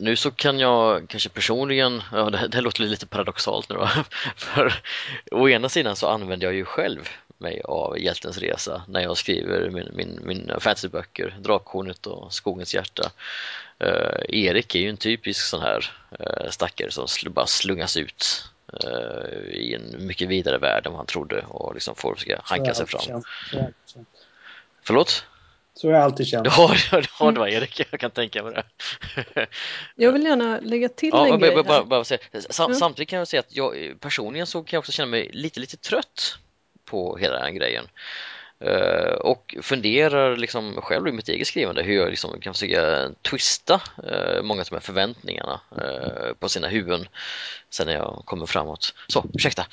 [0.00, 3.88] nu så kan jag kanske personligen, ja det, det låter lite paradoxalt nu då,
[4.36, 4.74] för
[5.30, 7.08] å ena sidan så använder jag ju själv
[7.38, 13.10] mig av hjältens resa när jag skriver min, min, mina fantasyböcker, Drakhornet och Skogens hjärta.
[13.78, 18.44] Eh, Erik är ju en typisk sån här eh, stackare som sl- bara slungas ut
[18.82, 22.74] eh, i en mycket vidare värld än vad han trodde och liksom får försöka hanka
[22.74, 23.22] sig fram.
[24.82, 25.24] Förlåt?
[25.80, 26.46] Så har jag alltid känt.
[26.46, 26.74] Ja,
[27.20, 29.46] ja, det var Erik, jag kan tänka mig det.
[29.94, 32.20] Jag vill gärna lägga till Ja, en grej bara, bara, bara säga.
[32.50, 32.78] Sam, Ja.
[32.78, 35.76] Samtidigt kan jag säga att jag personligen så kan jag också känna mig lite, lite
[35.76, 36.38] trött
[36.84, 37.84] på hela den här grejen.
[38.64, 43.74] Eh, och funderar liksom själv i mitt eget skrivande hur jag liksom kan försöka twista
[44.04, 47.08] uh, många av de här förväntningarna eh, på sina huvuden
[47.70, 48.94] sen när jag kommer framåt.
[49.06, 49.66] Så, ursäkta.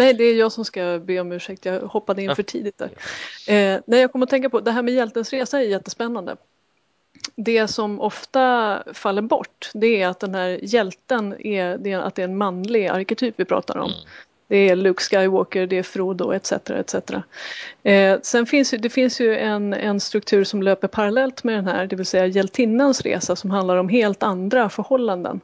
[0.00, 1.64] Nej, det är jag som ska be om ursäkt.
[1.64, 2.90] Jag hoppade in för tidigt där.
[3.48, 6.36] Eh, nej, jag kommer att tänka på det här med hjältens resa är jättespännande.
[7.36, 12.14] Det som ofta faller bort det är att den här hjälten är, det är, att
[12.14, 13.90] det är en manlig arketyp vi pratar om.
[13.90, 14.02] Mm.
[14.48, 16.52] Det är Luke Skywalker, det är Frodo etc.
[16.52, 16.94] etc.
[17.82, 21.66] Eh, sen finns ju, det finns ju en, en struktur som löper parallellt med den
[21.66, 25.40] här, det vill säga hjältinnans resa som handlar om helt andra förhållanden.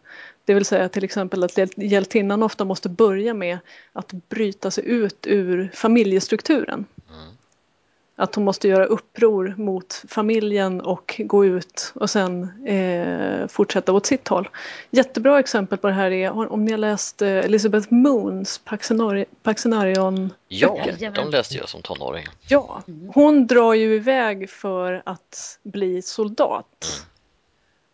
[0.46, 3.58] Det vill säga till exempel att hjäl- hjältinnan ofta måste börja med
[3.92, 6.84] att bryta sig ut ur familjestrukturen.
[7.10, 7.36] Mm.
[8.18, 14.06] att hon måste göra uppror mot familjen och gå ut och sen eh, fortsätta åt
[14.06, 14.48] sitt håll.
[14.90, 18.60] Jättebra exempel på det här är om ni har läst eh, Elizabeth Moons
[19.42, 22.26] Paxenarion Ja, de läste jag som tonåring.
[22.48, 22.82] Ja,
[23.14, 27.06] hon drar ju iväg för att bli soldat.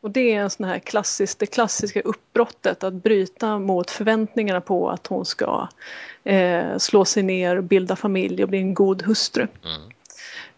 [0.02, 4.90] Och det är en sån här klassisk, det klassiska uppbrottet att bryta mot förväntningarna på
[4.90, 5.68] att hon ska
[6.24, 9.46] eh, slå sig ner, bilda familj och bli en god hustru.
[9.64, 9.92] Mm.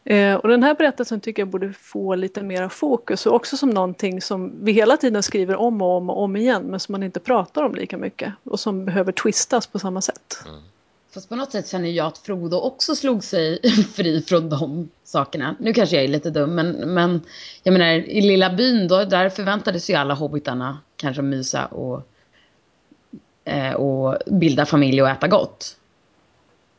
[0.05, 3.71] Eh, och den här berättelsen tycker jag borde få lite mera fokus och också som
[3.71, 7.03] någonting som vi hela tiden skriver om och om och om igen men som man
[7.03, 10.43] inte pratar om lika mycket och som behöver twistas på samma sätt.
[10.47, 10.61] Mm.
[11.15, 13.59] Fast på något sätt känner jag att Frodo också slog sig
[13.95, 15.57] fri från de sakerna.
[15.61, 17.21] Nu kanske jag är lite dum, men, men
[17.63, 22.09] jag menar i lilla byn då, där förväntades ju alla hobbitarna kanske mysa och,
[23.45, 25.77] eh, och bilda familj och äta gott.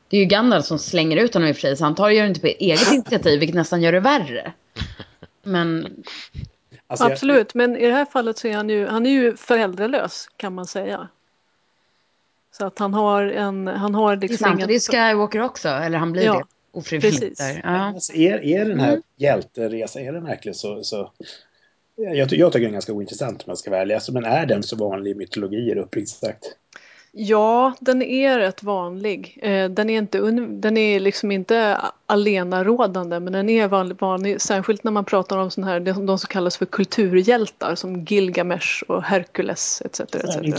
[0.09, 2.09] Det är ju Gandalf som slänger ut honom i och för sig, så han tar
[2.09, 4.53] ju inte på eget initiativ, vilket nästan gör det värre.
[5.43, 6.03] Men...
[6.87, 7.55] Alltså, Absolut, jag...
[7.55, 10.65] men i det här fallet så är han ju, han är ju föräldralös kan man
[10.65, 11.07] säga.
[12.57, 14.67] Så att han har en, han har liksom det är sant, ingen...
[14.67, 16.43] det är Skywalker också, eller han blir ja, det
[16.79, 17.37] ofrivilligt.
[17.37, 17.61] Där.
[17.63, 17.69] Ja.
[17.69, 19.01] Alltså, är, är den här mm.
[19.15, 20.83] hjälteresan, är den verkligen så...
[20.83, 21.11] så...
[21.95, 24.45] Jag, jag tycker den är ganska ointressant om jag ska vara ärlig, alltså, men är
[24.45, 26.43] den så vanlig i mytologier uppriktigt sagt?
[27.17, 29.39] Ja, den är rätt vanlig.
[29.41, 34.83] Eh, den är, inte, den är liksom inte allenarådande men den är vanlig, vanlig särskilt
[34.83, 39.81] när man pratar om sån här, de som kallas för kulturhjältar som Gilgamesh och Herkules
[39.85, 40.01] etc.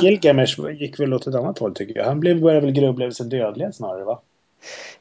[0.03, 2.05] Gilgamesh gick väl åt ett annat håll tycker jag.
[2.05, 4.21] Han blev, började väl sin dödlighet snarare va?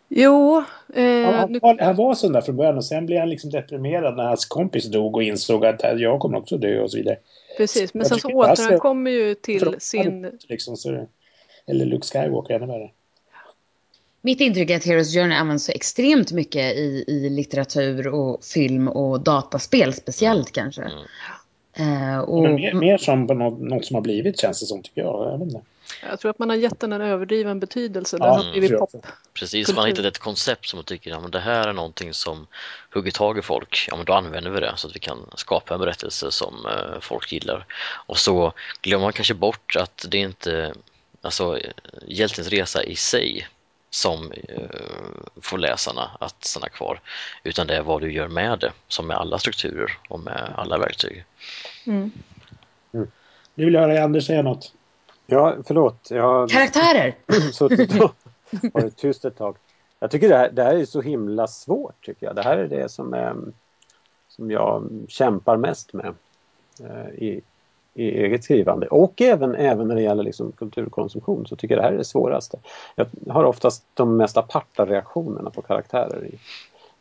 [0.10, 0.63] Jo.
[0.94, 1.60] Eh, han, nu...
[1.60, 4.46] var, han var sån där från början och sen blev han liksom deprimerad när hans
[4.46, 7.18] kompis dog och insåg att jag kommer också dö och så vidare.
[7.58, 10.39] Precis, men sen så återkommer ju till sin...
[10.48, 11.08] Liksom, så
[11.67, 12.89] eller Luke Skywalker, ännu värre.
[14.21, 18.88] Mitt intryck är att Heroes Journey används så extremt mycket i, i litteratur och film
[18.88, 20.82] och dataspel speciellt kanske.
[20.82, 21.04] Mm.
[21.80, 22.43] Uh, och...
[22.43, 25.32] mer, mer, som något, något, som har blivit känns det som tycker jag.
[25.32, 25.62] Jag, vet inte.
[26.10, 28.17] jag tror att man har gett den en överdriven betydelse.
[28.19, 29.08] Ja, har blivit pop.
[29.34, 32.13] Precis, man har hittat ett koncept som man tycker ja, men det här är någonting
[32.13, 32.47] som
[32.93, 33.88] hugger tag i folk.
[33.89, 36.99] Ja, men då använder vi det så att vi kan skapa en berättelse som uh,
[37.01, 37.65] folk gillar.
[38.06, 40.73] Och så glömmer man kanske bort att det inte
[41.26, 41.60] alltså
[42.08, 43.48] hjältens resa i sig
[43.90, 44.70] som eh,
[45.42, 47.00] får läsarna att stanna kvar
[47.44, 50.78] utan det är vad du gör med det som med alla strukturer och med alla
[50.78, 51.26] verktyg.
[51.86, 52.12] Mm.
[52.94, 53.08] Mm.
[53.56, 54.74] Nu vill jag höra Anders säga något.
[55.26, 56.08] Ja, förlåt.
[56.10, 57.16] Jag har Karaktärer!
[57.52, 58.16] suttit och
[58.74, 59.58] varit tyst ett tag.
[60.00, 62.06] Jag tycker det här, det här är så himla svårt.
[62.06, 62.36] tycker jag.
[62.36, 63.36] Det här är det som, är,
[64.28, 66.14] som jag kämpar mest med
[66.80, 67.42] eh, i,
[67.96, 71.88] i eget skrivande och även, även när det gäller liksom kulturkonsumtion så tycker jag det
[71.88, 72.58] här är det svåraste.
[72.96, 76.38] Jag har oftast de mest aparta reaktionerna på karaktärer i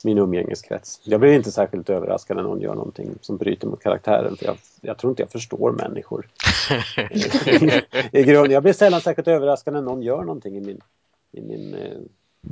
[0.05, 1.01] min umgängeskrets.
[1.05, 4.57] Jag blir inte särskilt överraskad när någon gör någonting som bryter mot karaktären för jag,
[4.81, 6.29] jag tror inte jag förstår människor.
[8.13, 10.81] I grund, jag blir sällan särskilt överraskad när någon gör någonting i min,
[11.33, 11.99] i min eh,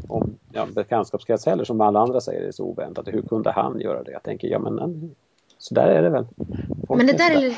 [0.09, 3.09] om, ja, bekantskapskrets heller som alla andra säger är så oväntat.
[3.09, 4.11] Hur kunde han göra det?
[4.11, 5.15] Jag tänker, ja men
[5.59, 6.27] så där är det väl.
[6.87, 7.57] Folk men det där är lite...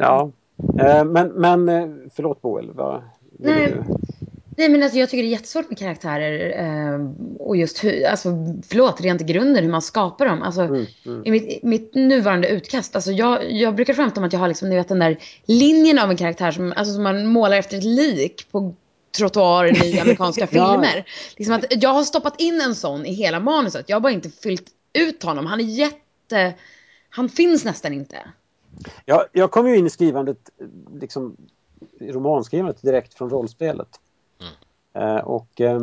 [0.00, 0.30] Ja,
[0.80, 3.02] eh, men, men eh, förlåt Boel, vad
[3.38, 3.66] Nej.
[3.66, 3.84] du?
[4.56, 8.28] Nej men alltså jag tycker det är jättesvårt med karaktärer eh, och just hur, alltså
[8.68, 10.42] förlåt, rent i grunden hur man skapar dem.
[10.42, 11.22] Alltså mm, mm.
[11.24, 14.68] i mitt, mitt, nuvarande utkast, alltså jag, jag brukar skämta om att jag har liksom,
[14.68, 17.84] ni vet den där linjen av en karaktär som, alltså, som man målar efter ett
[17.84, 18.74] lik på
[19.18, 20.96] trottoaren i amerikanska filmer.
[20.96, 21.02] ja.
[21.36, 24.30] Liksom att jag har stoppat in en sån i hela manuset, jag har bara inte
[24.30, 25.46] fyllt ut honom.
[25.46, 26.54] Han är jätte,
[27.10, 28.16] han finns nästan inte.
[29.04, 30.50] Ja, jag kom ju in i skrivandet,
[31.00, 31.36] liksom
[32.00, 34.00] romanskrivandet direkt från rollspelet.
[34.40, 35.16] Mm.
[35.16, 35.80] Eh, och eh,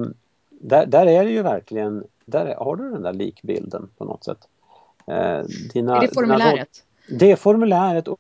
[0.50, 4.48] där, där, är det ju verkligen, där har du den där likbilden på något sätt.
[5.08, 5.42] Eh,
[5.74, 6.84] dina, är det formuläret?
[7.08, 8.08] Dina, det är formuläret.
[8.08, 8.20] Och,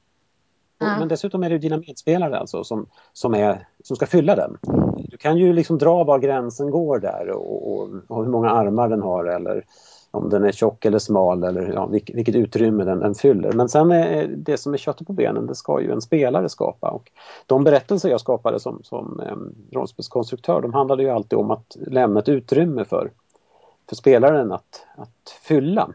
[0.77, 0.99] ja.
[0.99, 4.57] Men dessutom är det dina medspelare alltså som, som, är, som ska fylla den.
[4.97, 8.89] Du kan ju liksom dra var gränsen går där och, och, och hur många armar
[8.89, 9.65] den har eller
[10.11, 13.51] om den är tjock eller smal eller ja, vilket, utrymme den, den fyller.
[13.51, 16.89] Men sen är det som är köttet på benen, det ska ju en spelare skapa.
[16.89, 17.11] Och
[17.45, 22.19] de berättelser jag skapade som, som eh, rollspelskonstruktör, de handlade ju alltid om att lämna
[22.19, 23.11] ett utrymme för,
[23.89, 25.89] för spelaren att, att fylla.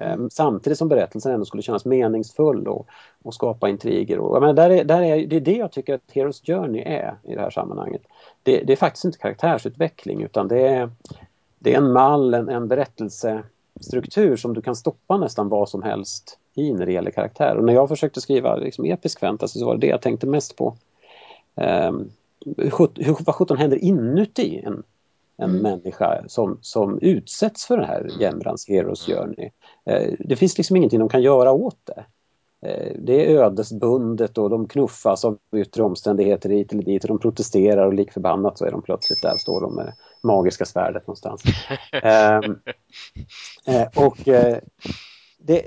[0.00, 2.86] Eh, samtidigt som berättelsen ändå skulle kännas meningsfull och,
[3.22, 4.18] och skapa intriger.
[4.18, 7.14] Och, men där är, där är, det är det jag tycker att Heroes Journey är
[7.22, 8.02] i det här sammanhanget.
[8.42, 10.90] Det, det är faktiskt inte karaktärsutveckling utan det är,
[11.58, 13.42] det är en mall, en, en berättelse
[13.80, 17.56] struktur som du kan stoppa nästan vad som helst i när det gäller karaktär.
[17.56, 20.56] Och när jag försökte skriva liksom, episk fantasy så var det det jag tänkte mest
[20.56, 20.76] på.
[21.54, 22.10] Um,
[22.56, 24.82] hur, vad sjutton händer inuti en,
[25.36, 25.62] en Mm.
[25.62, 29.50] människa som, som utsätts för den här Jämrans Heroes Journey.
[29.84, 32.04] Eh, det finns liksom ingenting de kan göra åt det.
[32.68, 37.18] Eh, det är ödesbundet och de knuffas av yttre omständigheter hit eller dit och de
[37.18, 39.92] protesterar och lik förbannat så är de plötsligt där, står de med
[40.24, 41.42] magiska svärdet någonstans.
[43.66, 44.58] Eh, och eh,
[45.38, 45.66] det,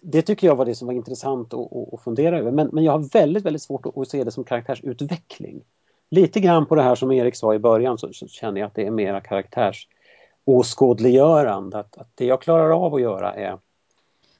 [0.00, 2.50] det tycker jag var det som var intressant att, att, att fundera över.
[2.50, 5.62] Men, men jag har väldigt, väldigt svårt att, att se det som karaktärsutveckling.
[6.10, 8.74] Lite grann på det här som Erik sa i början så, så känner jag att
[8.74, 11.78] det är mera karaktärsåskådliggörande.
[11.78, 13.58] Att, att det jag klarar av att göra är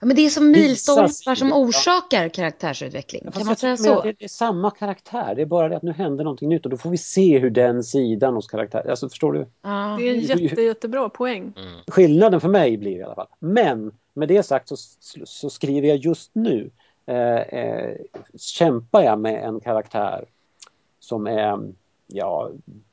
[0.01, 1.57] Ja, men det är som milstolpar som ja.
[1.57, 3.23] orsakar karaktärsutveckling.
[3.25, 4.03] Fast Kan man säga så?
[4.03, 6.77] det är samma karaktär, det är bara det att nu händer någonting nytt och då
[6.77, 9.47] får vi se hur den sidan hos karaktären, alltså förstår du?
[9.63, 9.97] Ja.
[9.99, 11.53] Det är en jätte, jättebra poäng.
[11.57, 11.81] Mm.
[11.87, 13.29] Skillnaden för mig blir i alla fall.
[13.39, 14.77] Men med det sagt så,
[15.25, 16.71] så skriver jag just nu
[17.07, 17.97] eh, eh,
[18.37, 20.25] kämpar jag med en karaktär
[21.01, 21.73] som är
[22.07, 22.51] ja,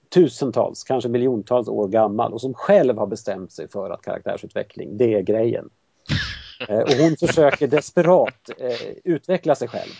[0.09, 5.13] tusentals, kanske miljontals år gammal och som själv har bestämt sig för att karaktärsutveckling, det
[5.13, 5.69] är grejen.
[6.69, 9.91] Eh, och hon försöker desperat eh, utveckla sig själv.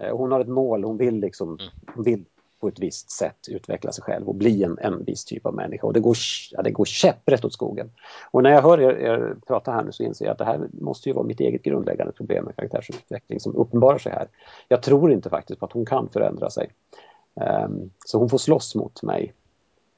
[0.00, 1.58] Eh, hon har ett mål, hon vill liksom
[1.94, 2.24] hon vill
[2.60, 5.86] på ett visst sätt utveckla sig själv och bli en, en viss typ av människa.
[5.86, 6.16] Och det går,
[6.50, 7.90] ja, det går käpprätt åt skogen.
[8.30, 10.68] Och när jag hör er, er prata här nu så inser jag att det här
[10.72, 14.28] måste ju vara mitt eget grundläggande problem med karaktärsutveckling som uppenbarar sig här.
[14.68, 16.70] Jag tror inte faktiskt på att hon kan förändra sig.
[17.34, 19.32] Um, så hon får slåss mot mig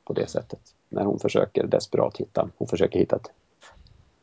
[0.04, 0.60] på det sättet.
[0.88, 3.30] När hon försöker desperat hitta, hon försöker hitta ett,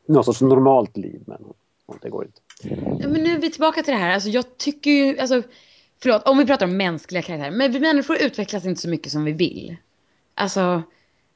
[0.06, 1.54] något sorts normalt liv men hon,
[2.02, 2.40] det går inte.
[3.08, 4.14] Men nu är vi tillbaka till det här.
[4.14, 5.42] Alltså, jag tycker ju, alltså,
[6.02, 7.50] förlåt, om vi pratar om mänskliga karaktärer.
[7.50, 9.76] Men vi människor utvecklas inte så mycket som vi vill.
[10.34, 10.82] Alltså,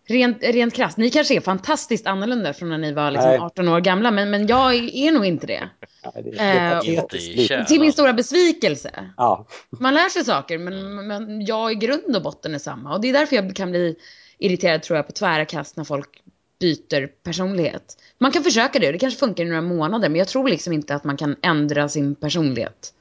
[0.09, 0.97] rent, rent krasst.
[0.97, 3.39] Ni kanske är fantastiskt annorlunda från när ni var liksom, Nej.
[3.39, 4.11] 18 år gamla.
[4.11, 5.69] Men, men jag är nog inte det.
[6.15, 7.65] Nej, det, det Eh, är Inte.
[7.69, 9.11] Till min stora besvikelse.
[9.17, 12.95] Ja, Man lär sig saker, men, men jag i grund och botten är samma.
[12.95, 13.97] Och det är därför jag kan bli
[14.39, 16.23] irriterad tror jag på tvära kast när folk
[16.61, 17.97] byter personlighet.
[18.19, 20.95] Man kan försöka det, det kanske funkar i några månader, men jag tror liksom inte
[20.95, 22.95] att man kan ändra sin personlighet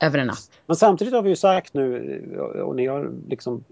[0.00, 0.50] över en natt.
[0.66, 3.64] Men samtidigt har vi ju sagt nu, och ni har liksom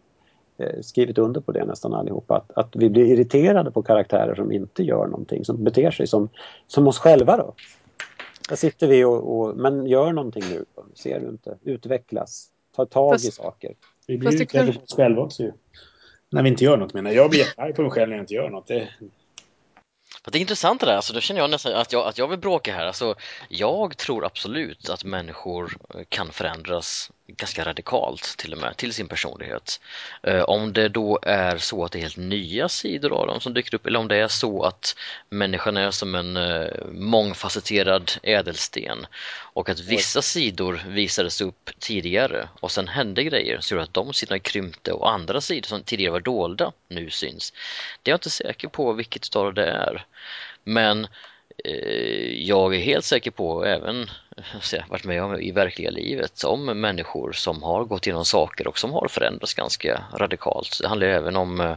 [0.58, 4.52] eh, skrivit under på det nästan allihopa, att, att vi blir irriterade på karaktärer som
[4.52, 6.28] inte gör någonting, som beter sig som,
[6.66, 7.54] som oss själva då.
[8.48, 13.08] Där sitter vi och, och men gör någonting nu, ser du inte, utvecklas, ta tag
[13.14, 13.74] i Fast- saker.
[14.06, 15.52] Vi blir utklädda kanske- på oss själva också ju.
[16.30, 17.24] När vi inte gör något menar jag.
[17.24, 18.66] Jag blir jättearg på mig själv när jag inte gör något.
[18.66, 18.88] Det,
[20.30, 22.38] Det är intressant det där, alltså, då känner jag nästan att jag, att jag vill
[22.38, 22.86] bråka här.
[22.86, 23.14] Alltså,
[23.48, 25.76] jag tror absolut att människor
[26.08, 29.80] kan förändras ganska radikalt till och med, till sin personlighet.
[30.22, 33.54] Eh, om det då är så att det är helt nya sidor av dem som
[33.54, 34.96] dyker upp eller om det är så att
[35.30, 39.06] människan är som en eh, mångfacetterad ädelsten
[39.52, 44.38] och att vissa sidor visades upp tidigare och sen hände grejer så att de sidorna
[44.38, 47.52] krympte och andra sidor som tidigare var dolda nu syns.
[48.02, 50.06] Det är jag inte säker på vilket av det är.
[50.64, 51.06] Men
[52.34, 54.06] jag är helt säker på, även
[54.72, 58.78] jag varit med om i verkliga livet, om människor som har gått igenom saker och
[58.78, 60.78] som har förändrats ganska radikalt.
[60.82, 61.76] Det handlar även om, eh,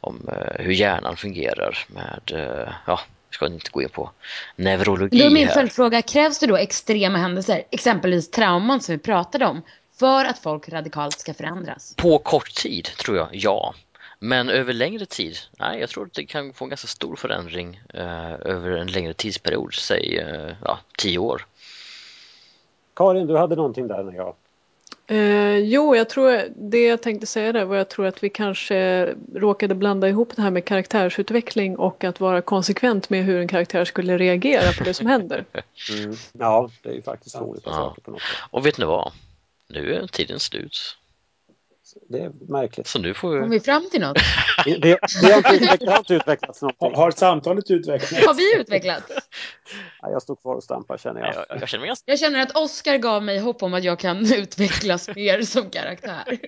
[0.00, 3.00] om eh, hur hjärnan fungerar med, eh, ja,
[3.30, 4.10] vi ska inte gå in på
[4.56, 9.46] neurologi Då är min följdfråga, krävs det då extrema händelser, exempelvis trauman som vi pratade
[9.46, 9.62] om,
[9.98, 11.94] för att folk radikalt ska förändras?
[11.96, 13.74] På kort tid tror jag, ja.
[14.18, 17.80] Men över längre tid, nej, jag tror att det kan få en ganska stor förändring
[17.94, 21.46] eh, över en längre tidsperiod, säg eh, ja, tio år.
[22.94, 24.34] Karin, du hade någonting där när jag...
[25.10, 29.08] Eh, jo, jag tror det jag tänkte säga där var jag tror att vi kanske
[29.34, 33.84] råkade blanda ihop det här med karaktärsutveckling och att vara konsekvent med hur en karaktär
[33.84, 35.44] skulle reagera på det som händer.
[35.98, 36.16] Mm.
[36.32, 37.76] Ja, det är ju faktiskt olika Ja.
[37.76, 38.30] saker på något sätt.
[38.50, 39.12] Och vet ni vad?
[39.68, 40.96] Nu är tiden slut.
[42.08, 42.86] Det är märkligt.
[42.86, 43.56] Så nu får Kom vi...
[43.56, 44.18] vi fram till något?
[44.64, 47.00] Det, det, det, har, inte det har inte utvecklats har, någonting.
[47.00, 48.26] har samtalet utvecklats?
[48.26, 49.12] Har vi utvecklats?
[50.02, 51.34] Ja, jag står kvar och stampar känner jag.
[51.34, 52.10] Jag, jag känner mig ganska...
[52.10, 56.38] Jag känner att Oscar gav mig hopp om att jag kan utvecklas mer som karaktär.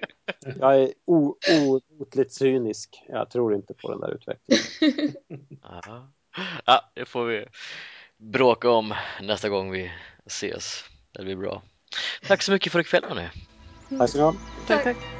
[0.60, 3.04] Jag är ootligt cynisk.
[3.08, 5.14] Jag tror inte på den där utvecklingen.
[5.62, 6.10] Ja.
[6.64, 7.46] ja, det får vi
[8.18, 9.90] bråka om nästa gång vi
[10.26, 10.84] ses.
[11.12, 11.62] Det blir bra.
[12.26, 13.28] Tack så mycket för ikväll hörni.
[13.98, 14.34] Tack så ha.
[14.66, 15.19] Tack, tack.